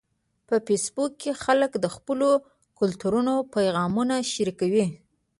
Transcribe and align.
په 0.47 0.55
فېسبوک 0.65 1.11
کې 1.21 1.31
خلک 1.43 1.71
د 1.83 1.85
خپلو 1.95 2.29
کلتورونو 2.79 3.33
پیغامونه 3.55 4.15
شریکوي 4.31 4.85